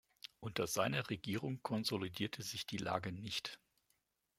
[0.39, 3.59] Unter seiner Regierung konsolidierte sich die Lage nicht.